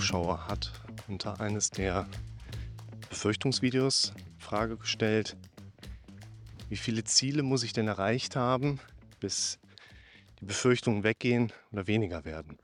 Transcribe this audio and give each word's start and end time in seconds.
Zuschauer 0.00 0.48
hat 0.48 0.72
unter 1.08 1.42
eines 1.42 1.68
der 1.68 2.08
Befürchtungsvideos 3.10 4.14
Frage 4.38 4.78
gestellt, 4.78 5.36
wie 6.70 6.78
viele 6.78 7.04
Ziele 7.04 7.42
muss 7.42 7.64
ich 7.64 7.74
denn 7.74 7.86
erreicht 7.86 8.34
haben, 8.34 8.80
bis 9.20 9.58
die 10.40 10.46
Befürchtungen 10.46 11.02
weggehen 11.04 11.52
oder 11.70 11.86
weniger 11.86 12.24
werden. 12.24 12.58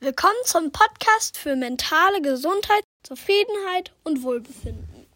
Willkommen 0.00 0.40
zum 0.44 0.72
Podcast 0.72 1.36
für 1.36 1.54
mentale 1.54 2.22
Gesundheit, 2.22 2.84
Zufriedenheit 3.02 3.94
und 4.04 4.22
Wohlbefinden. 4.22 5.06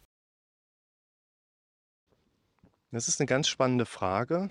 Das 2.91 3.09
ist 3.09 3.19
eine 3.21 3.27
ganz 3.27 3.49
spannende 3.49 3.87
Frage, 3.87 4.51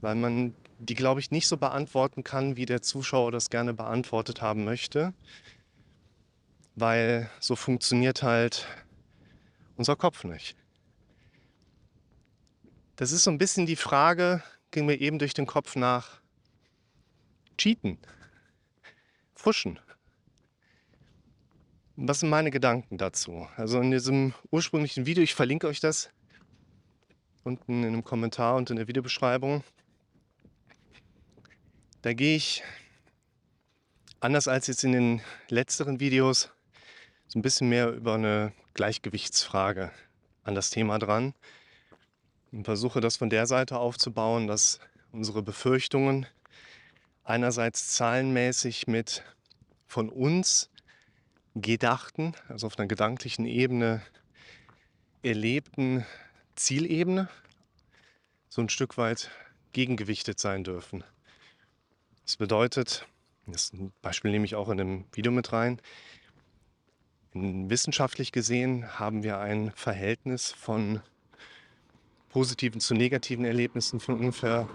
weil 0.00 0.16
man 0.16 0.56
die, 0.82 0.94
glaube 0.94 1.20
ich, 1.20 1.30
nicht 1.30 1.46
so 1.46 1.56
beantworten 1.56 2.24
kann, 2.24 2.56
wie 2.56 2.66
der 2.66 2.82
Zuschauer 2.82 3.30
das 3.30 3.50
gerne 3.50 3.72
beantwortet 3.72 4.42
haben 4.42 4.64
möchte, 4.64 5.14
weil 6.74 7.30
so 7.38 7.54
funktioniert 7.54 8.22
halt 8.22 8.66
unser 9.76 9.94
Kopf 9.94 10.24
nicht. 10.24 10.56
Das 12.96 13.12
ist 13.12 13.24
so 13.24 13.30
ein 13.30 13.38
bisschen 13.38 13.66
die 13.66 13.76
Frage, 13.76 14.42
ging 14.72 14.86
mir 14.86 15.00
eben 15.00 15.20
durch 15.20 15.34
den 15.34 15.46
Kopf 15.46 15.76
nach, 15.76 16.20
cheaten, 17.56 17.98
fuschen. 19.34 19.78
Was 21.94 22.20
sind 22.20 22.30
meine 22.30 22.50
Gedanken 22.50 22.98
dazu? 22.98 23.46
Also 23.56 23.80
in 23.80 23.92
diesem 23.92 24.34
ursprünglichen 24.50 25.06
Video, 25.06 25.22
ich 25.22 25.34
verlinke 25.34 25.68
euch 25.68 25.78
das 25.78 26.10
unten 27.44 27.82
in 27.82 27.88
einem 27.88 28.04
Kommentar 28.04 28.56
und 28.56 28.70
in 28.70 28.76
der 28.76 28.88
Videobeschreibung, 28.88 29.62
da 32.02 32.12
gehe 32.14 32.36
ich, 32.36 32.64
anders 34.18 34.48
als 34.48 34.66
jetzt 34.66 34.82
in 34.82 34.92
den 34.92 35.22
letzteren 35.48 36.00
Videos, 36.00 36.50
so 37.28 37.38
ein 37.38 37.42
bisschen 37.42 37.68
mehr 37.68 37.90
über 37.90 38.14
eine 38.14 38.52
Gleichgewichtsfrage 38.74 39.92
an 40.42 40.54
das 40.56 40.70
Thema 40.70 40.98
dran 40.98 41.32
und 42.50 42.64
versuche 42.64 43.00
das 43.00 43.16
von 43.16 43.30
der 43.30 43.46
Seite 43.46 43.78
aufzubauen, 43.78 44.48
dass 44.48 44.80
unsere 45.12 45.42
Befürchtungen 45.42 46.26
einerseits 47.22 47.90
zahlenmäßig 47.94 48.88
mit 48.88 49.22
von 49.86 50.08
uns 50.08 50.70
gedachten, 51.54 52.34
also 52.48 52.66
auf 52.66 52.78
einer 52.78 52.88
gedanklichen 52.88 53.46
Ebene 53.46 54.02
erlebten 55.22 56.04
Zielebene 56.56 57.28
so 58.48 58.60
ein 58.60 58.68
Stück 58.68 58.98
weit 58.98 59.30
gegengewichtet 59.72 60.40
sein 60.40 60.64
dürfen. 60.64 61.04
Das 62.32 62.38
bedeutet, 62.38 63.06
das 63.46 63.72
Beispiel 64.00 64.30
nehme 64.30 64.46
ich 64.46 64.54
auch 64.54 64.70
in 64.70 64.78
dem 64.78 65.04
Video 65.12 65.30
mit 65.30 65.52
rein, 65.52 65.82
wissenschaftlich 67.34 68.32
gesehen 68.32 68.98
haben 68.98 69.22
wir 69.22 69.38
ein 69.38 69.70
Verhältnis 69.72 70.50
von 70.50 71.02
positiven 72.30 72.80
zu 72.80 72.94
negativen 72.94 73.44
Erlebnissen 73.44 74.00
von 74.00 74.18
ungefähr 74.18 74.66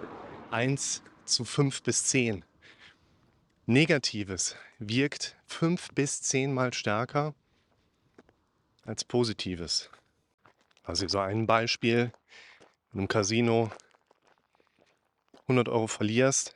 1 0.52 1.02
zu 1.25 1.45
5 1.45 1.81
bis 1.81 2.03
10. 2.03 2.45
Negatives 3.66 4.55
wirkt 4.77 5.36
5 5.47 5.95
bis 5.95 6.21
10 6.21 6.53
mal 6.53 6.75
stärker 6.75 7.33
als 8.83 9.04
Positives. 9.04 9.89
Also 10.83 11.08
so 11.08 11.17
ein 11.17 11.48
Beispiel, 11.48 12.11
in 12.93 12.99
einem 12.99 13.08
Casino 13.08 13.71
100 15.48 15.70
Euro 15.70 15.87
verlierst, 15.87 16.54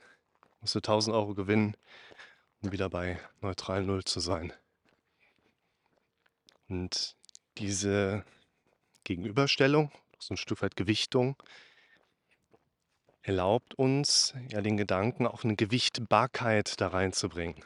musst 0.62 0.74
du 0.74 0.78
1000 0.78 1.14
Euro 1.14 1.34
gewinnen, 1.34 1.76
um 2.62 2.72
wieder 2.72 2.88
bei 2.88 3.18
neutral 3.40 3.82
Null 3.82 4.04
zu 4.04 4.20
sein. 4.20 4.52
Und 6.68 7.16
diese 7.58 8.24
Gegenüberstellung, 9.04 9.92
so 10.18 10.34
ein 10.34 10.38
Stück 10.38 10.62
weit 10.62 10.76
Gewichtung, 10.76 11.36
erlaubt 13.22 13.74
uns 13.74 14.34
ja 14.48 14.60
den 14.60 14.76
Gedanken 14.76 15.26
auch 15.26 15.44
eine 15.44 15.56
Gewichtbarkeit 15.56 16.80
da 16.80 16.88
reinzubringen. 16.88 17.64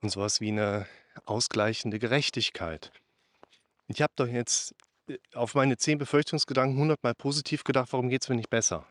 Und 0.00 0.10
sowas 0.10 0.40
wie 0.40 0.48
eine 0.48 0.86
ausgleichende 1.24 1.98
Gerechtigkeit. 1.98 2.92
Ich 3.88 4.02
habe 4.02 4.12
doch 4.16 4.28
jetzt 4.28 4.74
äh, 5.08 5.18
auf 5.34 5.54
meine 5.54 5.76
zehn 5.76 5.98
Befürchtungsgedanken 5.98 6.78
hundertmal 6.78 7.14
positiv 7.14 7.64
gedacht, 7.64 7.92
warum 7.92 8.08
geht 8.08 8.22
es 8.22 8.28
mir 8.28 8.36
nicht 8.36 8.50
besser? 8.50 8.86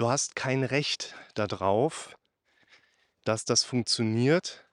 Du 0.00 0.08
hast 0.08 0.34
kein 0.34 0.64
Recht 0.64 1.14
darauf, 1.34 2.16
dass 3.24 3.44
das 3.44 3.64
funktioniert, 3.64 4.66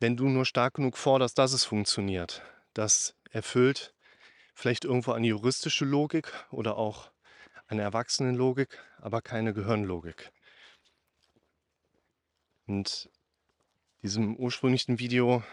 wenn 0.00 0.16
du 0.16 0.28
nur 0.28 0.44
stark 0.44 0.74
genug 0.74 0.96
forderst, 0.96 1.38
dass 1.38 1.52
es 1.52 1.64
funktioniert. 1.64 2.42
Das 2.74 3.14
erfüllt 3.30 3.94
vielleicht 4.52 4.84
irgendwo 4.84 5.12
eine 5.12 5.28
juristische 5.28 5.84
Logik 5.84 6.32
oder 6.50 6.76
auch 6.76 7.12
eine 7.68 7.82
Erwachsenenlogik, 7.82 8.82
aber 8.98 9.22
keine 9.22 9.54
Gehirnlogik. 9.54 10.32
Und 12.66 13.08
diesem 14.02 14.34
ursprünglichen 14.34 14.98
Video 14.98 15.44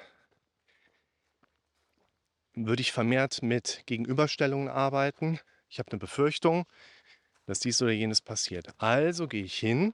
würde 2.56 2.82
ich 2.82 2.92
vermehrt 2.92 3.44
mit 3.44 3.84
Gegenüberstellungen 3.86 4.68
arbeiten. 4.68 5.40
Ich 5.70 5.78
habe 5.78 5.92
eine 5.92 6.00
Befürchtung, 6.00 6.66
dass 7.46 7.60
dies 7.60 7.82
oder 7.82 7.92
jenes 7.92 8.22
passiert. 8.22 8.74
Also 8.78 9.28
gehe 9.28 9.44
ich 9.44 9.58
hin 9.58 9.94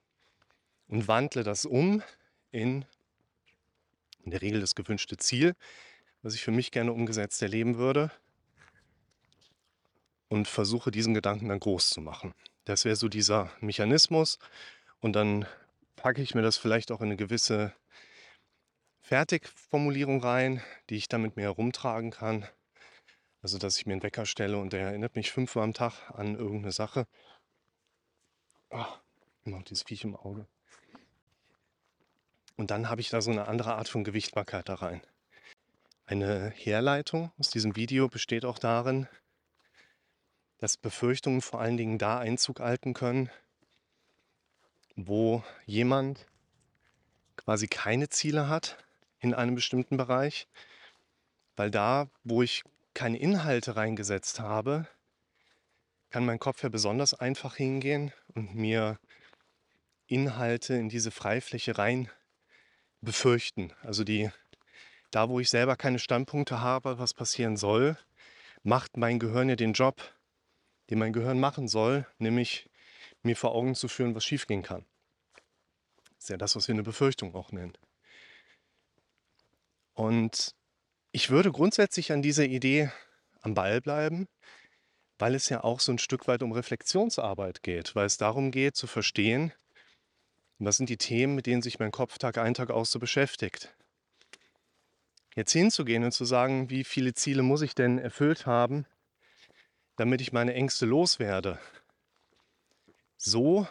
und 0.87 1.07
wandle 1.07 1.43
das 1.43 1.65
um 1.65 2.03
in, 2.51 2.85
in 4.23 4.31
der 4.31 4.41
Regel 4.41 4.61
das 4.61 4.75
gewünschte 4.75 5.17
Ziel, 5.17 5.55
was 6.21 6.35
ich 6.35 6.41
für 6.41 6.51
mich 6.51 6.71
gerne 6.71 6.91
umgesetzt 6.91 7.41
erleben 7.41 7.77
würde 7.77 8.11
und 10.27 10.47
versuche 10.47 10.91
diesen 10.91 11.13
Gedanken 11.13 11.49
dann 11.49 11.59
groß 11.59 11.89
zu 11.89 12.01
machen. 12.01 12.33
Das 12.65 12.85
wäre 12.85 12.95
so 12.95 13.07
dieser 13.07 13.51
Mechanismus 13.61 14.37
und 14.99 15.13
dann 15.13 15.45
packe 15.95 16.21
ich 16.21 16.35
mir 16.35 16.41
das 16.41 16.57
vielleicht 16.57 16.91
auch 16.91 17.01
in 17.01 17.07
eine 17.07 17.17
gewisse 17.17 17.73
Fertigformulierung 19.01 20.21
rein, 20.21 20.61
die 20.89 20.95
ich 20.95 21.07
dann 21.07 21.23
mit 21.23 21.35
mir 21.35 21.43
herumtragen 21.43 22.11
kann. 22.11 22.47
Also 23.41 23.57
dass 23.57 23.77
ich 23.77 23.85
mir 23.85 23.93
einen 23.93 24.03
Wecker 24.03 24.25
stelle 24.25 24.57
und 24.57 24.73
der 24.73 24.81
erinnert 24.81 25.15
mich 25.15 25.31
fünfmal 25.31 25.63
am 25.63 25.73
Tag 25.73 26.11
an 26.11 26.35
irgendeine 26.35 26.71
Sache 26.71 27.07
Ach, 28.69 28.99
noch 29.45 29.63
dieses 29.63 29.83
Viech 29.83 30.03
im 30.03 30.15
Auge. 30.15 30.45
Und 32.55 32.71
dann 32.71 32.89
habe 32.89 33.01
ich 33.01 33.09
da 33.09 33.21
so 33.21 33.31
eine 33.31 33.47
andere 33.47 33.75
Art 33.75 33.87
von 33.87 34.03
Gewichtbarkeit 34.03 34.69
da 34.69 34.75
rein. 34.75 35.01
Eine 36.05 36.49
Herleitung 36.49 37.31
aus 37.37 37.49
diesem 37.49 37.75
Video 37.75 38.09
besteht 38.09 38.43
auch 38.43 38.59
darin, 38.59 39.07
dass 40.57 40.75
Befürchtungen 40.75 41.41
vor 41.41 41.61
allen 41.61 41.77
Dingen 41.77 41.97
da 41.97 42.19
Einzug 42.19 42.59
halten 42.59 42.93
können, 42.93 43.29
wo 44.95 45.43
jemand 45.65 46.25
quasi 47.37 47.67
keine 47.67 48.09
Ziele 48.09 48.49
hat 48.49 48.77
in 49.19 49.33
einem 49.33 49.55
bestimmten 49.55 49.97
Bereich, 49.97 50.47
weil 51.55 51.71
da, 51.71 52.09
wo 52.23 52.41
ich 52.41 52.63
keine 52.93 53.17
Inhalte 53.17 53.75
reingesetzt 53.75 54.39
habe, 54.39 54.87
kann 56.09 56.25
mein 56.25 56.39
Kopf 56.39 56.63
ja 56.63 56.69
besonders 56.69 57.13
einfach 57.13 57.55
hingehen 57.55 58.11
und 58.33 58.55
mir 58.55 58.99
Inhalte 60.07 60.73
in 60.73 60.89
diese 60.89 61.11
Freifläche 61.11 61.77
rein 61.77 62.09
befürchten. 63.01 63.73
Also 63.81 64.03
die, 64.03 64.31
da 65.11 65.29
wo 65.29 65.39
ich 65.39 65.49
selber 65.49 65.75
keine 65.75 65.99
Standpunkte 65.99 66.61
habe, 66.61 66.97
was 66.97 67.13
passieren 67.13 67.57
soll, 67.57 67.97
macht 68.63 68.97
mein 68.97 69.19
Gehirn 69.19 69.49
ja 69.49 69.55
den 69.55 69.73
Job, 69.73 70.01
den 70.89 70.99
mein 70.99 71.13
Gehirn 71.13 71.39
machen 71.39 71.67
soll, 71.67 72.07
nämlich 72.17 72.69
mir 73.21 73.35
vor 73.35 73.53
Augen 73.53 73.75
zu 73.75 73.87
führen, 73.87 74.15
was 74.15 74.25
schiefgehen 74.25 74.63
kann. 74.63 74.85
Das 76.15 76.25
ist 76.25 76.29
ja 76.29 76.37
das, 76.37 76.55
was 76.55 76.67
wir 76.67 76.73
eine 76.73 76.83
Befürchtung 76.83 77.35
auch 77.35 77.51
nennen. 77.51 77.77
Und 79.93 80.55
ich 81.11 81.29
würde 81.29 81.51
grundsätzlich 81.51 82.11
an 82.11 82.21
dieser 82.21 82.45
Idee 82.45 82.91
am 83.41 83.53
Ball 83.53 83.81
bleiben, 83.81 84.27
weil 85.19 85.35
es 85.35 85.49
ja 85.49 85.63
auch 85.63 85.81
so 85.81 85.91
ein 85.91 85.99
Stück 85.99 86.27
weit 86.27 86.41
um 86.41 86.53
Reflexionsarbeit 86.53 87.61
geht, 87.61 87.93
weil 87.93 88.05
es 88.05 88.17
darum 88.17 88.51
geht 88.51 88.77
zu 88.77 88.87
verstehen, 88.87 89.53
was 90.57 90.77
sind 90.77 90.89
die 90.89 90.97
Themen, 90.97 91.35
mit 91.35 91.45
denen 91.45 91.61
sich 91.61 91.77
mein 91.77 91.91
Kopf 91.91 92.17
Tag 92.17 92.37
ein, 92.37 92.53
Tag 92.53 92.71
aus 92.71 92.89
so 92.89 92.99
beschäftigt. 92.99 93.75
Jetzt 95.35 95.51
hinzugehen 95.51 96.03
und 96.03 96.11
zu 96.11 96.25
sagen, 96.25 96.69
wie 96.69 96.83
viele 96.83 97.13
Ziele 97.13 97.43
muss 97.43 97.61
ich 97.61 97.75
denn 97.75 97.99
erfüllt 97.99 98.45
haben, 98.45 98.85
damit 99.97 100.21
ich 100.21 100.31
meine 100.31 100.53
Ängste 100.53 100.85
loswerde. 100.85 101.59
So 103.17 103.67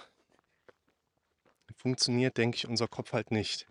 funktioniert, 1.77 2.37
denke 2.37 2.57
ich, 2.57 2.69
unser 2.69 2.89
Kopf 2.89 3.13
halt 3.13 3.31
nicht. 3.31 3.67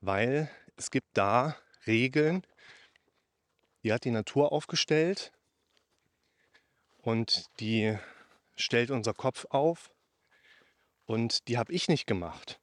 Weil 0.00 0.50
es 0.76 0.90
gibt 0.90 1.08
da 1.14 1.56
Regeln, 1.86 2.42
die 3.82 3.92
hat 3.92 4.04
die 4.04 4.10
Natur 4.10 4.52
aufgestellt 4.52 5.32
und 7.08 7.46
die 7.58 7.96
stellt 8.54 8.90
unser 8.90 9.14
Kopf 9.14 9.46
auf 9.48 9.90
Und 11.06 11.48
die 11.48 11.56
habe 11.56 11.72
ich 11.72 11.88
nicht 11.88 12.06
gemacht. 12.06 12.60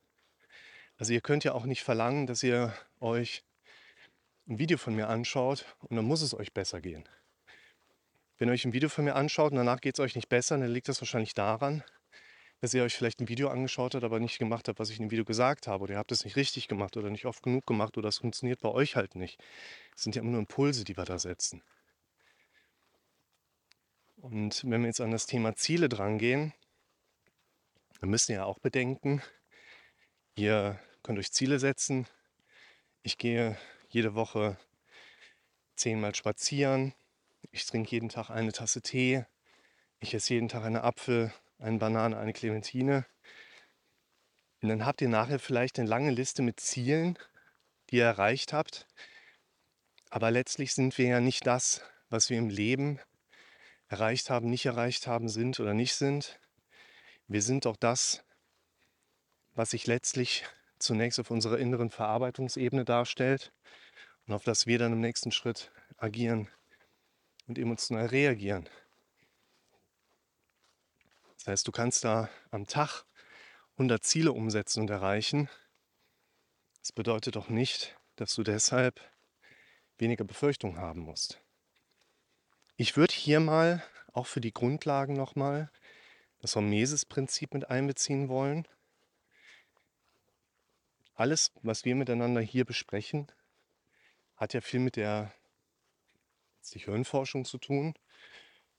Also 0.98 1.14
ihr 1.14 1.22
könnt 1.22 1.44
ja 1.44 1.54
auch 1.54 1.66
nicht 1.66 1.82
verlangen, 1.82 2.28
dass 2.28 2.44
ihr 2.44 2.72
euch 3.00 3.44
ein 4.48 4.60
Video 4.60 4.78
von 4.78 4.94
mir 4.94 5.10
anschaut 5.10 5.66
und 5.80 5.96
dann 5.96 6.06
muss 6.06 6.22
es 6.22 6.36
euch 6.36 6.54
besser 6.54 6.80
gehen. 6.80 7.10
Wenn 8.38 8.50
ihr 8.50 8.52
euch 8.52 8.66
ein 8.66 8.74
Video 8.74 8.88
von 8.88 9.06
mir 9.06 9.16
anschaut 9.16 9.52
und 9.52 9.58
danach 9.58 9.82
geht 9.82 9.96
es 9.96 10.00
euch 10.00 10.16
nicht 10.16 10.30
besser, 10.30 10.60
dann 10.60 10.70
liegt 10.70 10.90
das 10.90 11.02
wahrscheinlich 11.02 11.34
daran, 11.34 11.84
dass 12.62 12.72
ihr 12.76 12.84
euch 12.84 12.94
vielleicht 12.94 13.22
ein 13.22 13.30
Video 13.30 13.50
angeschaut 13.50 13.96
habt, 13.96 14.04
aber 14.04 14.20
nicht 14.20 14.38
gemacht 14.38 14.68
habt, 14.68 14.78
was 14.78 14.92
ich 14.92 15.00
in 15.00 15.06
dem 15.06 15.12
Video 15.12 15.26
gesagt 15.26 15.66
habe. 15.66 15.86
Oder 15.86 15.94
ihr 15.96 15.98
habt 15.98 16.12
es 16.12 16.24
nicht 16.24 16.36
richtig 16.36 16.68
gemacht 16.68 16.98
oder 16.98 17.10
nicht 17.10 17.26
oft 17.26 17.42
genug 17.42 17.66
gemacht 17.66 17.98
oder 17.98 18.10
es 18.10 18.20
funktioniert 18.20 18.62
bei 18.62 18.70
euch 18.70 18.96
halt 18.96 19.16
nicht. 19.16 19.42
Es 19.96 20.04
sind 20.04 20.16
ja 20.16 20.22
immer 20.22 20.32
nur 20.32 20.40
Impulse, 20.42 20.84
die 20.84 20.96
wir 20.96 21.06
da 21.06 21.18
setzen. 21.18 21.64
Und 24.26 24.64
wenn 24.64 24.82
wir 24.82 24.88
jetzt 24.88 25.02
an 25.02 25.12
das 25.12 25.28
Thema 25.28 25.56
Ziele 25.56 25.88
drangehen, 25.88 26.52
dann 28.02 28.10
müsst 28.10 28.28
ihr 28.28 28.38
ja 28.38 28.46
auch 28.46 28.58
bedenken, 28.58 29.22
ihr 30.34 30.80
könnt 31.04 31.20
euch 31.20 31.32
Ziele 31.32 31.60
setzen. 31.60 32.08
Ich 33.04 33.20
gehe 33.20 33.56
jede 33.88 34.16
Woche 34.16 34.58
zehnmal 35.76 36.16
spazieren. 36.16 36.96
Ich 37.52 37.68
trinke 37.68 37.92
jeden 37.92 38.10
Tag 38.10 38.32
eine 38.32 38.52
Tasse 38.52 38.82
Tee. 38.82 39.26
Ich 40.00 40.16
esse 40.16 40.34
jeden 40.34 40.50
Tag 40.50 40.64
einen 40.64 40.78
Apfel, 40.78 41.32
eine 41.60 41.78
Banane, 41.78 42.18
eine 42.18 42.34
Clementine. 42.34 43.06
Und 44.64 44.70
dann 44.70 44.88
habt 44.88 45.02
ihr 45.02 45.10
nachher 45.10 45.38
vielleicht 45.38 45.78
eine 45.78 45.88
lange 45.88 46.10
Liste 46.10 46.42
mit 46.42 46.60
Zielen, 46.60 47.20
die 47.92 47.98
ihr 47.98 48.06
erreicht 48.06 48.54
habt. 48.54 48.88
Aber 50.10 50.32
letztlich 50.32 50.74
sind 50.74 50.98
wir 50.98 51.10
ja 51.10 51.20
nicht 51.20 51.46
das, 51.46 51.84
was 52.10 52.32
wir 52.32 52.40
im 52.40 52.50
Leben 52.50 53.00
erreicht 53.88 54.30
haben, 54.30 54.50
nicht 54.50 54.66
erreicht 54.66 55.08
haben, 55.08 55.30
sind 55.30 55.60
oder 55.60 55.74
nicht 55.74 55.96
sind. 55.96 56.40
Wir 57.28 57.42
sind 57.42 57.66
doch 57.66 57.76
das, 57.76 58.24
was 59.54 59.72
sich 59.72 59.88
letztlich 59.88 60.44
zunächst 60.80 61.20
auf 61.20 61.32
unserer 61.32 61.58
inneren 61.58 61.90
Verarbeitungsebene 61.90 62.86
darstellt 62.86 63.52
und 64.28 64.34
auf 64.34 64.44
das 64.44 64.68
wir 64.68 64.80
dann 64.80 64.94
im 64.94 65.00
nächsten 65.00 65.32
Schritt 65.32 65.72
agieren 65.98 66.50
und 67.48 67.58
emotional 67.58 68.08
reagieren. 68.08 68.68
Das 71.38 71.48
heißt, 71.48 71.68
du 71.68 71.72
kannst 71.72 72.04
da 72.04 72.30
am 72.52 72.66
Tag 72.66 73.06
100 73.74 74.04
Ziele 74.04 74.32
umsetzen 74.32 74.82
und 74.82 74.90
erreichen. 74.90 75.50
Das 76.80 76.92
bedeutet 76.92 77.36
doch 77.36 77.50
nicht, 77.50 77.98
dass 78.16 78.34
du 78.36 78.44
deshalb 78.44 79.00
weniger 79.98 80.24
Befürchtung 80.24 80.78
haben 80.78 81.02
musst. 81.02 81.45
Ich 82.78 82.98
würde 82.98 83.14
hier 83.14 83.40
mal 83.40 83.82
auch 84.12 84.28
für 84.28 84.42
die 84.42 84.54
Grundlagen 84.54 85.14
nochmal 85.14 85.72
das 86.40 86.58
Hormesis-Prinzip 86.58 87.54
mit 87.54 87.70
einbeziehen 87.70 88.28
wollen. 88.28 88.68
Alles, 91.14 91.54
was 91.64 91.86
wir 91.86 91.96
miteinander 91.96 92.42
hier 92.42 92.66
besprechen, 92.66 93.32
hat 94.36 94.54
ja 94.54 94.60
viel 94.60 94.82
mit 94.82 94.98
der 94.98 95.34
die 96.74 96.80
Hirnforschung 96.80 97.46
zu 97.46 97.60
tun 97.60 97.94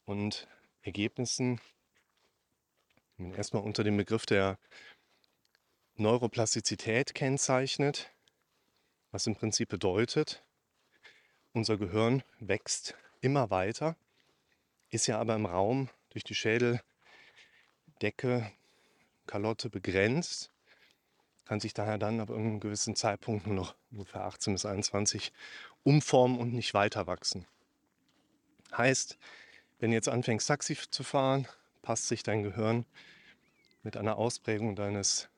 und 0.05 0.47
Ergebnissen 0.83 1.59
erstmal 3.19 3.63
unter 3.63 3.83
dem 3.83 3.97
Begriff 3.97 4.27
der 4.27 4.59
Neuroplastizität 5.95 7.15
kennzeichnet, 7.15 8.11
was 9.11 9.27
im 9.27 9.37
Prinzip 9.37 9.71
bedeutet, 9.71 10.45
unser 11.55 11.79
Gehirn 11.79 12.23
wächst 12.41 12.95
immer 13.27 13.51
weiter, 13.51 13.97
ist 14.91 15.09
ja 15.09 15.19
aber 15.19 15.35
im 15.35 15.47
Raum 15.47 15.91
durch 16.11 16.23
die 16.23 16.37
Schädeldecke, 16.37 16.81
Kalotte 19.27 19.69
begrenzt, 19.69 20.53
kann 21.45 21.59
sich 21.59 21.75
daher 21.75 21.99
dann 21.99 22.21
ab 22.21 22.31
einem 22.31 22.61
gewissen 22.61 22.95
Zeitpunkt 22.95 23.49
nur 23.49 23.57
noch 23.57 23.75
ungefähr 23.91 24.23
18 24.23 24.55
bis 24.55 24.65
21 24.65 25.33
umformen 25.83 26.39
und 26.39 26.53
nicht 26.53 26.73
weiter 26.73 27.09
wachsen. 27.09 27.47
Heißt, 28.77 29.19
wenn 29.81 29.91
du 29.91 29.97
jetzt 29.97 30.09
anfängst 30.09 30.47
Taxi 30.47 30.77
zu 30.91 31.03
fahren, 31.03 31.49
passt 31.83 32.07
sich 32.07 32.23
dein 32.23 32.45
Gehirn 32.45 32.87
mit 33.83 33.97
einer 33.97 34.19
Ausprägung 34.19 34.77
deines 34.77 35.29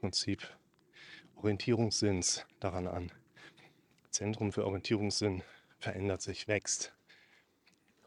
Prinzip 0.00 0.48
Orientierungssinns 1.34 2.46
daran 2.60 2.86
an. 2.86 3.10
Zentrum 4.10 4.52
für 4.52 4.64
Orientierungssinn 4.64 5.42
verändert 5.84 6.22
sich, 6.22 6.48
wächst. 6.48 6.92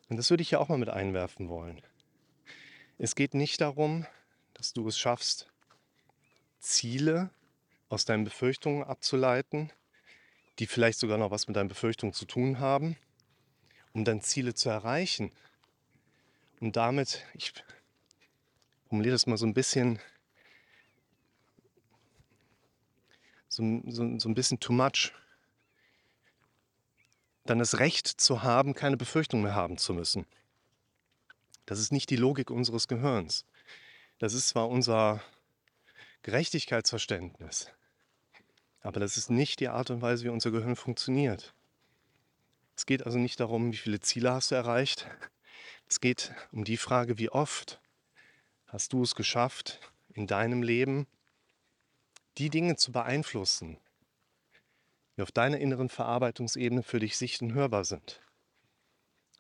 Und 0.10 0.18
das 0.18 0.30
würde 0.30 0.42
ich 0.42 0.52
ja 0.52 0.60
auch 0.60 0.68
mal 0.68 0.78
mit 0.78 0.90
einwerfen 0.90 1.48
wollen. 1.48 1.82
Es 2.98 3.14
geht 3.16 3.34
nicht 3.36 3.62
darum, 3.62 4.06
dass 4.56 4.74
du 4.74 4.88
es 4.88 4.98
schaffst, 4.98 5.48
Ziele 6.60 7.30
aus 7.90 8.06
deinen 8.06 8.24
Befürchtungen 8.24 8.84
abzuleiten, 8.84 9.72
die 10.58 10.66
vielleicht 10.66 10.98
sogar 10.98 11.20
noch 11.20 11.30
was 11.30 11.48
mit 11.48 11.56
deinen 11.56 11.68
Befürchtungen 11.68 12.14
zu 12.14 12.26
tun 12.26 12.60
haben, 12.60 12.98
um 13.94 14.04
dann 14.04 14.22
Ziele 14.22 14.56
zu 14.56 14.70
erreichen. 14.70 15.32
Und 16.60 16.76
damit, 16.76 17.24
ich 17.36 17.54
formuliere 18.90 19.14
das 19.14 19.28
mal 19.28 19.38
so 19.38 19.46
ein 19.46 19.54
bisschen, 19.54 20.00
so, 23.48 23.82
so, 23.86 24.18
so 24.18 24.30
ein 24.30 24.34
bisschen 24.34 24.60
too 24.60 24.74
much, 24.74 25.14
dann 27.50 27.60
das 27.60 27.80
Recht 27.80 28.08
zu 28.08 28.44
haben, 28.44 28.74
keine 28.74 28.98
Befürchtung 28.98 29.42
mehr 29.42 29.56
haben 29.56 29.78
zu 29.78 29.94
müssen. 29.94 30.26
Das 31.66 31.80
ist 31.80 31.92
nicht 31.92 32.10
die 32.10 32.16
Logik 32.16 32.50
unseres 32.50 32.88
Gehirns. 32.88 33.46
Das 34.20 34.34
ist 34.34 34.50
zwar 34.50 34.70
unser 34.70 35.22
Gerechtigkeitsverständnis, 36.24 37.72
aber 38.82 39.00
das 39.00 39.18
ist 39.18 39.30
nicht 39.30 39.60
die 39.60 39.70
Art 39.70 39.90
und 39.90 40.02
Weise, 40.02 40.24
wie 40.24 40.30
unser 40.30 40.52
Gehirn 40.52 40.76
funktioniert. 40.76 41.54
Es 42.76 42.86
geht 42.86 43.06
also 43.06 43.18
nicht 43.18 43.40
darum, 43.40 43.72
wie 43.72 43.78
viele 43.78 44.00
Ziele 44.00 44.32
hast 44.32 44.52
du 44.52 44.56
erreicht. 44.56 45.08
Es 45.90 46.00
geht 46.00 46.34
um 46.52 46.64
die 46.64 46.78
Frage, 46.78 47.18
wie 47.18 47.30
oft 47.30 47.80
hast 48.68 48.94
du 48.94 49.04
es 49.04 49.16
geschafft, 49.16 49.80
in 50.14 50.28
deinem 50.28 50.62
Leben 50.62 51.08
die 52.38 52.50
Dinge 52.50 52.76
zu 52.76 52.92
beeinflussen, 52.92 53.78
die 55.18 55.24
auf 55.24 55.32
deiner 55.32 55.58
inneren 55.58 55.90
Verarbeitungsebene 55.90 56.84
für 56.84 57.00
dich 57.00 57.18
sicht- 57.18 57.42
und 57.42 57.54
hörbar 57.54 57.84
sind. 57.84 58.22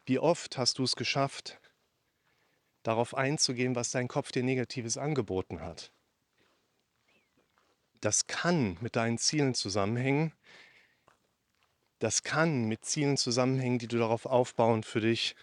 Wie 0.05 0.19
oft 0.19 0.57
hast 0.57 0.79
du 0.79 0.84
es 0.84 0.96
geschafft, 0.96 1.60
darauf 2.81 3.13
einzugehen, 3.13 3.75
was 3.75 3.91
dein 3.91 4.07
Kopf 4.07 4.31
dir 4.31 4.43
Negatives 4.43 4.98
angeboten 4.98 5.62
hat. 5.62 5.91
Das 8.01 8.27
kann 8.27 8.77
mit 8.81 8.96
deinen 8.96 9.17
Zielen 9.17 9.53
zusammenhängen. 9.53 10.34
Das 12.00 12.24
kann 12.24 12.65
mit 12.65 12.86
Zielen 12.86 13.17
zusammenhängen, 13.17 13.79
die 13.79 13.88
du 13.88 13.98
darauf 13.98 14.25
aufbauend 14.25 14.86
für 14.86 15.01
dich 15.01 15.36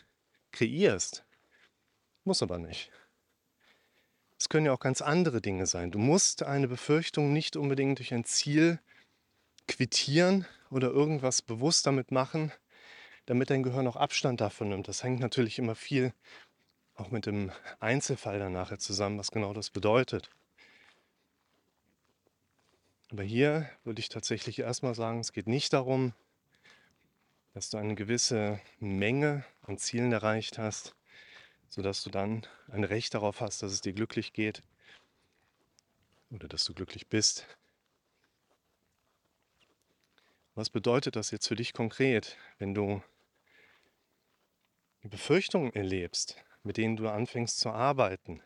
kreierst. 0.53 1.25
Muss 2.25 2.43
aber 2.43 2.59
nicht. 2.59 2.91
Es 4.39 4.49
können 4.49 4.67
ja 4.67 4.73
auch 4.73 4.81
ganz 4.81 5.03
andere 5.03 5.41
Dinge 5.41 5.67
sein. 5.67 5.91
Du 5.91 5.99
musst 5.99 6.43
eine 6.43 6.69
Befürchtung 6.69 7.33
nicht 7.33 7.57
unbedingt 7.57 7.99
durch 7.99 8.15
ein 8.15 8.25
Ziel 8.25 8.81
quittieren 9.67 10.47
oder 10.71 10.89
irgendwas 10.89 11.43
bewusst 11.43 11.87
damit 11.87 12.11
machen, 12.11 12.53
damit 13.27 13.51
dein 13.51 13.63
Gehirn 13.63 13.87
auch 13.87 13.97
Abstand 13.97 14.41
davon 14.41 14.69
nimmt. 14.69 14.89
Das 14.89 15.03
hängt 15.03 15.21
natürlich 15.21 15.59
immer 15.59 15.75
viel 15.75 16.13
auch 16.95 17.11
mit 17.11 17.27
dem 17.27 17.51
Einzelfall 17.81 18.39
dann 18.39 18.53
nachher 18.53 18.79
zusammen, 18.79 19.19
was 19.19 19.31
genau 19.31 19.53
das 19.53 19.71
bedeutet. 19.71 20.31
Aber 23.11 23.23
hier 23.23 23.69
würde 23.85 24.01
ich 24.01 24.09
tatsächlich 24.09 24.59
erstmal 24.59 24.95
sagen, 24.95 25.21
es 25.21 25.33
geht 25.33 25.47
nicht 25.47 25.73
darum, 25.73 26.15
dass 27.53 27.71
du 27.71 27.77
eine 27.77 27.95
gewisse 27.95 28.61
Menge 28.81 29.45
an 29.63 29.79
Zielen 29.79 30.13
erreicht 30.13 30.59
hast, 30.59 30.95
sodass 31.69 32.03
du 32.03 32.11
dann 32.11 32.47
ein 32.69 32.85
Recht 32.85 33.15
darauf 33.15 33.41
hast, 33.41 33.63
dass 33.63 33.73
es 33.73 33.81
dir 33.81 33.93
glücklich 33.93 34.33
geht 34.33 34.63
oder 36.31 36.49
dass 36.49 36.65
du 36.65 36.75
glücklich 36.75 37.09
bist. 37.09 37.47
Was 40.57 40.71
bedeutet 40.71 41.17
das 41.17 41.33
jetzt 41.33 41.49
für 41.49 41.57
dich 41.57 41.73
konkret, 41.73 42.37
wenn 42.59 42.75
du 42.75 43.03
Befürchtungen 45.03 45.73
erlebst, 45.75 46.37
mit 46.63 46.77
denen 46.77 46.97
du 46.97 47.09
anfängst 47.09 47.59
zu 47.59 47.71
arbeiten? 47.71 48.41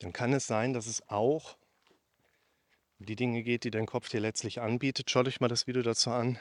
Dann 0.00 0.12
kann 0.12 0.34
es 0.34 0.46
sein, 0.46 0.74
dass 0.74 0.86
es 0.86 1.08
auch 1.08 1.56
um 2.98 3.06
die 3.06 3.16
Dinge 3.16 3.42
geht, 3.42 3.64
die 3.64 3.70
dein 3.70 3.86
Kopf 3.86 4.10
dir 4.10 4.20
letztlich 4.20 4.60
anbietet. 4.60 5.10
Schaut 5.10 5.26
euch 5.26 5.40
mal 5.40 5.48
das 5.48 5.66
Video 5.66 5.80
dazu 5.80 6.10
an. 6.10 6.38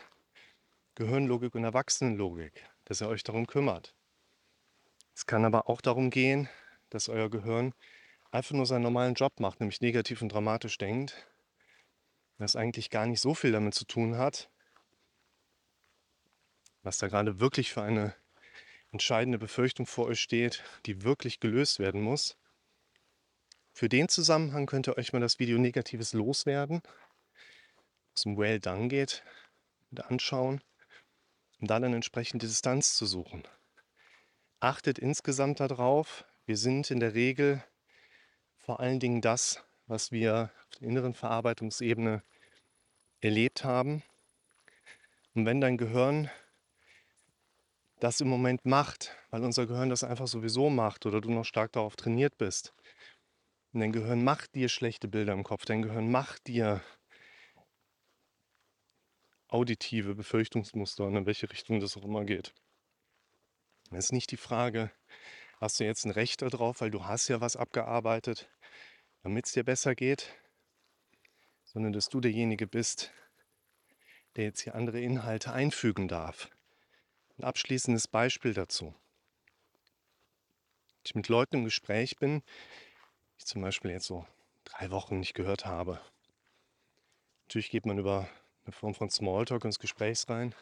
Gehirnlogik 0.95 1.55
und 1.55 1.63
Erwachsenenlogik, 1.63 2.69
dass 2.83 3.01
ihr 3.01 3.07
euch 3.07 3.23
darum 3.23 3.47
kümmert. 3.47 3.95
Es 5.15 5.25
kann 5.25 5.45
aber 5.45 5.69
auch 5.69 5.79
darum 5.79 6.09
gehen, 6.09 6.49
dass 6.89 7.07
euer 7.07 7.29
Gehirn 7.29 7.73
einfach 8.31 8.55
nur 8.55 8.65
seinen 8.65 8.83
normalen 8.83 9.13
Job 9.13 9.39
macht, 9.39 9.61
nämlich 9.61 9.79
negativ 9.79 10.21
und 10.21 10.33
dramatisch 10.33 10.77
denkt 10.77 11.28
das 12.39 12.55
eigentlich 12.55 12.89
gar 12.89 13.05
nicht 13.05 13.21
so 13.21 13.33
viel 13.33 13.51
damit 13.51 13.75
zu 13.75 13.85
tun 13.85 14.17
hat, 14.17 14.49
was 16.81 16.97
da 16.97 17.07
gerade 17.07 17.39
wirklich 17.39 17.71
für 17.71 17.81
eine 17.81 18.15
entscheidende 18.91 19.37
Befürchtung 19.37 19.85
vor 19.85 20.07
euch 20.07 20.19
steht, 20.19 20.63
die 20.85 21.03
wirklich 21.03 21.39
gelöst 21.39 21.79
werden 21.79 22.01
muss. 22.01 22.37
Für 23.71 23.89
den 23.89 24.09
Zusammenhang 24.09 24.65
könnt 24.65 24.87
ihr 24.87 24.97
euch 24.97 25.13
mal 25.13 25.19
das 25.19 25.39
Video 25.39 25.57
Negatives 25.57 26.13
loswerden, 26.13 26.81
was 28.13 28.25
um 28.25 28.37
Well 28.37 28.59
Done 28.59 28.87
geht, 28.87 29.23
anschauen, 29.95 30.61
um 31.59 31.67
da 31.67 31.79
dann 31.79 31.93
entsprechend 31.93 32.41
die 32.41 32.47
Distanz 32.47 32.95
zu 32.95 33.05
suchen. 33.05 33.43
Achtet 34.59 34.97
insgesamt 34.97 35.59
darauf, 35.59 36.25
wir 36.45 36.57
sind 36.57 36.89
in 36.89 36.99
der 36.99 37.13
Regel 37.13 37.63
vor 38.57 38.79
allen 38.79 38.99
Dingen 38.99 39.21
das, 39.21 39.63
was 39.89 40.11
wir 40.11 40.51
auf 40.69 40.77
der 40.77 40.87
inneren 40.87 41.13
Verarbeitungsebene 41.13 42.23
erlebt 43.21 43.63
haben. 43.63 44.03
Und 45.33 45.45
wenn 45.45 45.59
dein 45.59 45.77
Gehirn 45.77 46.29
das 47.99 48.21
im 48.21 48.29
Moment 48.29 48.65
macht, 48.65 49.17
weil 49.31 49.43
unser 49.43 49.65
Gehirn 49.65 49.89
das 49.89 50.03
einfach 50.03 50.27
sowieso 50.27 50.69
macht 50.69 51.05
oder 51.05 51.19
du 51.19 51.31
noch 51.31 51.43
stark 51.43 51.73
darauf 51.73 51.95
trainiert 51.95 52.37
bist, 52.37 52.73
und 53.73 53.81
dein 53.81 53.91
Gehirn 53.91 54.23
macht 54.23 54.55
dir 54.55 54.69
schlechte 54.69 55.07
Bilder 55.07 55.33
im 55.33 55.43
Kopf, 55.43 55.65
dein 55.65 55.81
Gehirn 55.81 56.09
macht 56.09 56.47
dir 56.47 56.81
auditive 59.47 60.15
Befürchtungsmuster, 60.15 61.07
in 61.07 61.25
welche 61.25 61.49
Richtung 61.51 61.79
das 61.79 61.97
auch 61.97 62.03
immer 62.03 62.25
geht. 62.25 62.53
Es 63.91 64.05
ist 64.05 64.13
nicht 64.13 64.31
die 64.31 64.37
Frage, 64.37 64.91
hast 65.59 65.79
du 65.79 65.83
jetzt 65.83 66.05
ein 66.05 66.11
Recht 66.11 66.43
darauf, 66.43 66.81
weil 66.81 66.91
du 66.91 67.05
hast 67.05 67.27
ja 67.27 67.41
was 67.41 67.55
abgearbeitet, 67.55 68.49
damit 69.23 69.45
es 69.45 69.51
dir 69.53 69.63
besser 69.63 69.95
geht, 69.95 70.35
sondern 71.63 71.93
dass 71.93 72.09
du 72.09 72.19
derjenige 72.19 72.67
bist, 72.67 73.11
der 74.35 74.45
jetzt 74.45 74.61
hier 74.61 74.75
andere 74.75 74.99
Inhalte 74.99 75.53
einfügen 75.53 76.07
darf. 76.07 76.49
Ein 77.37 77.43
abschließendes 77.43 78.07
Beispiel 78.07 78.53
dazu. 78.53 78.95
Wenn 80.95 81.03
ich 81.05 81.15
mit 81.15 81.29
Leuten 81.29 81.57
im 81.57 81.63
Gespräch 81.65 82.17
bin, 82.17 82.43
ich 83.37 83.45
zum 83.45 83.61
Beispiel 83.61 83.91
jetzt 83.91 84.07
so 84.07 84.27
drei 84.65 84.91
Wochen 84.91 85.19
nicht 85.19 85.33
gehört 85.33 85.65
habe. 85.65 86.01
Natürlich 87.43 87.71
geht 87.71 87.85
man 87.85 87.97
über 87.97 88.29
eine 88.63 88.73
Form 88.73 88.93
von 88.93 89.09
Smalltalk 89.09 89.63
ins 89.63 89.79
Gespräch 89.79 90.27
rein 90.27 90.53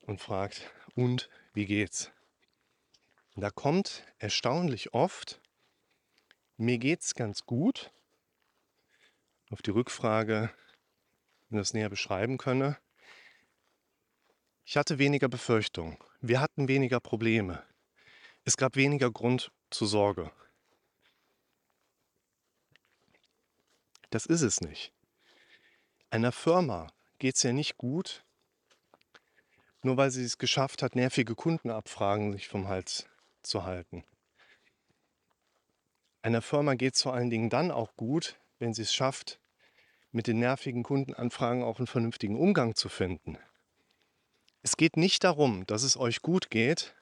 und 0.00 0.20
fragt, 0.20 0.72
und 0.94 1.28
wie 1.52 1.66
geht's? 1.66 2.10
Und 3.34 3.42
da 3.42 3.50
kommt 3.50 4.06
erstaunlich 4.18 4.94
oft, 4.94 5.41
mir 6.62 6.78
geht's 6.78 7.14
ganz 7.14 7.44
gut. 7.44 7.92
Auf 9.50 9.62
die 9.62 9.70
Rückfrage, 9.70 10.50
wenn 11.50 11.58
das 11.58 11.74
näher 11.74 11.90
beschreiben 11.90 12.38
könne. 12.38 12.78
Ich 14.64 14.76
hatte 14.76 14.98
weniger 14.98 15.28
Befürchtungen. 15.28 15.98
Wir 16.20 16.40
hatten 16.40 16.68
weniger 16.68 17.00
Probleme. 17.00 17.62
Es 18.44 18.56
gab 18.56 18.76
weniger 18.76 19.10
Grund 19.10 19.50
zur 19.70 19.88
Sorge. 19.88 20.30
Das 24.10 24.24
ist 24.24 24.42
es 24.42 24.60
nicht. 24.60 24.92
Einer 26.10 26.32
Firma 26.32 26.92
geht 27.18 27.36
es 27.36 27.42
ja 27.42 27.52
nicht 27.52 27.76
gut, 27.76 28.24
nur 29.82 29.96
weil 29.96 30.10
sie 30.10 30.24
es 30.24 30.38
geschafft 30.38 30.82
hat, 30.82 30.94
nervige 30.94 31.34
Kundenabfragen 31.34 32.32
sich 32.32 32.46
vom 32.48 32.68
Hals 32.68 33.08
zu 33.42 33.64
halten. 33.64 34.04
Einer 36.24 36.40
Firma 36.40 36.74
geht 36.74 36.94
es 36.94 37.02
vor 37.02 37.14
allen 37.14 37.30
Dingen 37.30 37.50
dann 37.50 37.72
auch 37.72 37.96
gut, 37.96 38.38
wenn 38.60 38.72
sie 38.72 38.82
es 38.82 38.94
schafft, 38.94 39.40
mit 40.12 40.28
den 40.28 40.38
nervigen 40.38 40.84
Kundenanfragen 40.84 41.64
auch 41.64 41.78
einen 41.78 41.88
vernünftigen 41.88 42.38
Umgang 42.38 42.76
zu 42.76 42.88
finden. 42.88 43.38
Es 44.62 44.76
geht 44.76 44.96
nicht 44.96 45.24
darum, 45.24 45.66
dass 45.66 45.82
es 45.82 45.96
euch 45.96 46.22
gut 46.22 46.48
geht, 46.48 46.94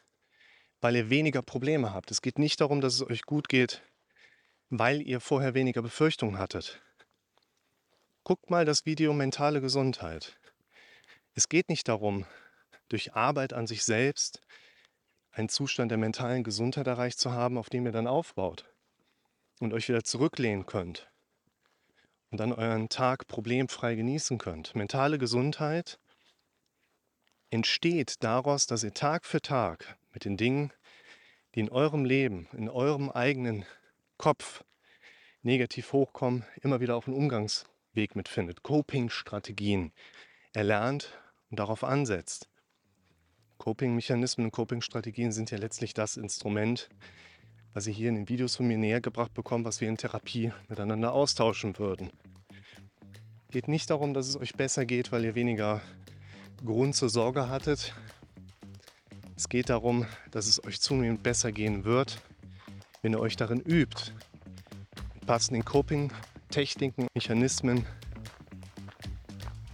weil 0.80 0.96
ihr 0.96 1.10
weniger 1.10 1.42
Probleme 1.42 1.92
habt. 1.92 2.10
Es 2.10 2.22
geht 2.22 2.38
nicht 2.38 2.62
darum, 2.62 2.80
dass 2.80 2.94
es 2.94 3.02
euch 3.02 3.22
gut 3.22 3.50
geht, 3.50 3.82
weil 4.70 5.02
ihr 5.02 5.20
vorher 5.20 5.52
weniger 5.52 5.82
Befürchtungen 5.82 6.38
hattet. 6.38 6.80
Guckt 8.24 8.48
mal 8.48 8.64
das 8.64 8.86
Video 8.86 9.12
Mentale 9.12 9.60
Gesundheit. 9.60 10.38
Es 11.34 11.50
geht 11.50 11.68
nicht 11.68 11.88
darum, 11.88 12.24
durch 12.88 13.12
Arbeit 13.12 13.52
an 13.52 13.66
sich 13.66 13.84
selbst 13.84 14.40
einen 15.30 15.50
Zustand 15.50 15.90
der 15.90 15.98
mentalen 15.98 16.42
Gesundheit 16.42 16.86
erreicht 16.86 17.18
zu 17.18 17.32
haben, 17.32 17.58
auf 17.58 17.68
dem 17.68 17.84
ihr 17.84 17.92
dann 17.92 18.06
aufbaut 18.06 18.64
und 19.60 19.72
euch 19.72 19.88
wieder 19.88 20.02
zurücklehnen 20.02 20.66
könnt 20.66 21.08
und 22.30 22.38
dann 22.38 22.52
euren 22.52 22.88
Tag 22.88 23.26
problemfrei 23.28 23.94
genießen 23.94 24.38
könnt. 24.38 24.74
Mentale 24.74 25.18
Gesundheit 25.18 25.98
entsteht 27.50 28.22
daraus, 28.22 28.66
dass 28.66 28.84
ihr 28.84 28.94
Tag 28.94 29.24
für 29.24 29.40
Tag 29.40 29.96
mit 30.12 30.24
den 30.24 30.36
Dingen, 30.36 30.72
die 31.54 31.60
in 31.60 31.68
eurem 31.68 32.04
Leben, 32.04 32.48
in 32.52 32.68
eurem 32.68 33.10
eigenen 33.10 33.64
Kopf 34.16 34.64
negativ 35.42 35.92
hochkommen, 35.92 36.44
immer 36.62 36.80
wieder 36.80 36.96
auf 36.96 37.06
einen 37.06 37.16
Umgangsweg 37.16 38.14
mitfindet. 38.14 38.62
Coping-Strategien 38.62 39.92
erlernt 40.52 41.18
und 41.50 41.58
darauf 41.58 41.82
ansetzt. 41.82 42.48
Coping-Mechanismen 43.58 44.46
und 44.46 44.52
Coping-Strategien 44.52 45.32
sind 45.32 45.50
ja 45.50 45.58
letztlich 45.58 45.92
das 45.92 46.16
Instrument, 46.16 46.88
was 47.74 47.86
ihr 47.86 47.92
hier 47.92 48.08
in 48.08 48.16
den 48.16 48.28
Videos 48.28 48.56
von 48.56 48.66
mir 48.66 48.78
näher 48.78 49.00
gebracht 49.00 49.34
bekommt, 49.34 49.64
was 49.64 49.80
wir 49.80 49.88
in 49.88 49.96
Therapie 49.96 50.52
miteinander 50.68 51.12
austauschen 51.12 51.78
würden. 51.78 52.10
Geht 53.50 53.68
nicht 53.68 53.90
darum, 53.90 54.14
dass 54.14 54.28
es 54.28 54.36
euch 54.36 54.54
besser 54.54 54.86
geht, 54.86 55.12
weil 55.12 55.24
ihr 55.24 55.34
weniger 55.34 55.80
Grund 56.64 56.94
zur 56.94 57.08
Sorge 57.08 57.48
hattet. 57.48 57.94
Es 59.36 59.48
geht 59.48 59.70
darum, 59.70 60.06
dass 60.30 60.46
es 60.46 60.62
euch 60.64 60.80
zunehmend 60.80 61.22
besser 61.22 61.50
gehen 61.50 61.84
wird, 61.84 62.20
wenn 63.02 63.12
ihr 63.12 63.20
euch 63.20 63.36
darin 63.36 63.60
übt, 63.60 64.12
mit 65.14 65.26
passenden 65.26 65.64
Coping-Techniken, 65.64 67.06
Mechanismen, 67.14 67.86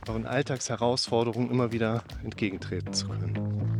euren 0.09 0.26
Alltagsherausforderungen 0.26 1.50
immer 1.50 1.73
wieder 1.73 2.05
entgegentreten 2.23 2.95
zu 2.95 3.09
können. 3.09 3.75